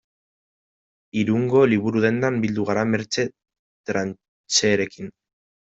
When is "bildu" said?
2.45-2.65